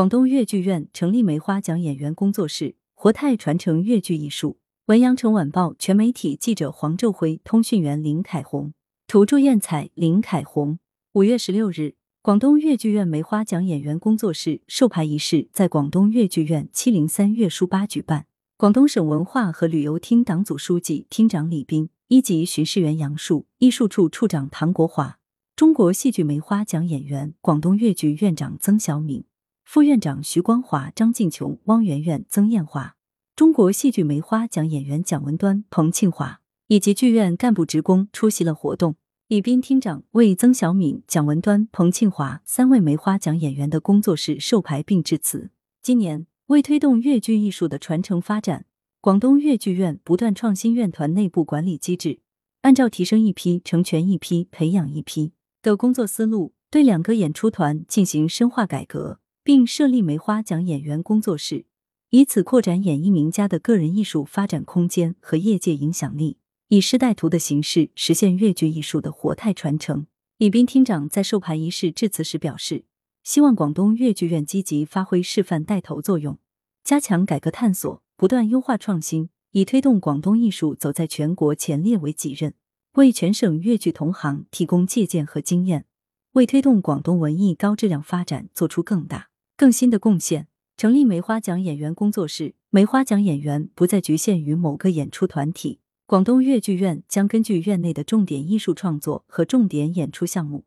[0.00, 4.56] 广东粤剧院成立梅花奖演员工作室，活态传承粤剧艺术。
[4.86, 8.72] 文阳城晚报全媒体记者黄昼辉，通讯员林凯红，
[9.06, 10.78] 图祝艳彩林凯红。
[11.12, 18.24] 五月十六日，广东粤剧院梅花奖演员工作室授牌仪式在广东粤剧院七零三粤书吧举办。
[18.56, 25.18] 广东省文化和旅游厅党组书记、厅长李斌，一级巡视员杨树，艺术处处长唐国华，
[25.54, 29.24] 中国戏剧梅花奖演员广东粤剧院长曾小敏。
[29.72, 32.96] 副院长徐光华、张静琼、汪媛媛、曾艳华，
[33.36, 38.96] 中国戏剧梅花奖演员蒋文端、彭庆华以及剧院干部职工出席了活动。
[39.28, 45.52] 李斌厅长为曾小敏、蒋文端、彭庆华三位梅花奖演员的工作室授牌并致辞。
[45.80, 48.66] 今年，为推动粤剧艺术的传承发展，
[49.00, 52.18] 广东粤剧院不断创新院团内部管理机制，
[52.62, 55.30] 按照提升一批、成全一批、培养一批
[55.62, 59.20] 的工作思路，对两个演出团进行深化改革。
[59.50, 61.64] 并设立梅花奖演员工作室，
[62.10, 66.38] 以此扩展演艺名家的个人艺术发展空间和业界影响力，
[66.68, 70.06] 以师带徒的形式实现粤剧艺术的活态传承。
[70.38, 72.84] 李斌厅长在授牌仪式致辞时表示，
[73.24, 76.38] 希望广东粤剧院积极发挥示范带头作用，
[76.84, 82.54] 加强改革探索，不断优化创新，以推动广东艺术走在全国前列为己任，
[82.92, 85.86] 为全省粤剧同行提供借鉴和经验，
[86.34, 89.29] 为推动广东文艺高质量发展做出更大。
[89.60, 92.54] 更新的贡献，成立梅花奖演员工作室。
[92.70, 95.80] 梅花奖演员不再局限于某个演出团体。
[96.06, 100.64] 广东粤剧院将根据院内的重点艺术创作和重点演出项目，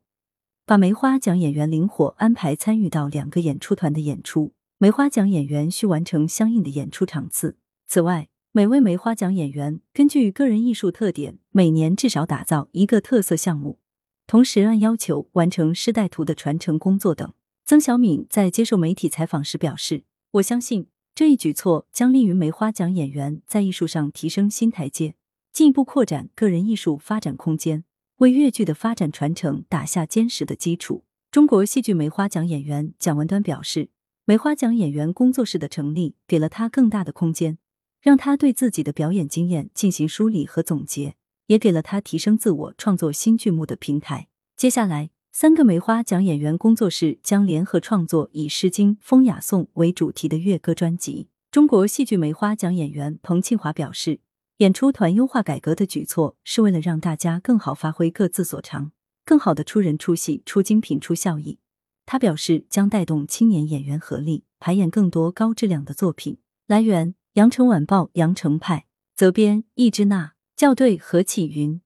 [0.64, 4.52] 把梅花奖演员灵活安排参与到两个演出团的演出。
[4.78, 7.56] 梅花奖演员需完成相应的演出场次。
[7.88, 13.80] 此外，每位梅花奖演员根据个人艺术特点，每年至少打造一个特色项目，
[14.28, 17.32] 同时按要求完成师带徒的传承工作等。
[17.66, 25.14] 曾小敏在接受媒体采访时表示：“我相信这一举措将利于梅花奖演员在艺术上提升新台阶，
[25.50, 27.84] 进一步扩展个人艺术发展空间，
[28.18, 33.88] 为粤剧的发展传承打下坚实的基础。”中国戏剧梅花奖演员蒋文端表示
[34.26, 37.56] ：“梅花奖演员工作室的成立，给了他更大的空间，
[38.02, 41.16] 让他对自己的表演经验进行梳理和总结，
[41.46, 44.28] 也给了他提升自我、创作新剧目的平台。
[44.54, 51.26] 接下来。”三个梅花奖演员工作室将联合创作以《诗经》《风雅颂》为主题的乐歌专辑。
[51.50, 54.20] 中国戏剧梅花奖演员彭庆华表示，
[54.58, 58.92] 演出团优化改革的举措是为了让大家更好发挥各自所长，
[59.24, 61.58] 更好的出人出戏、出精品、出效益。
[62.06, 66.38] 他表示，将带动青年演员合力排演更多高质量的作品。
[66.68, 68.86] 来源：羊城晚报羊城派，
[69.16, 71.80] 责编：易之娜，校对：何启云。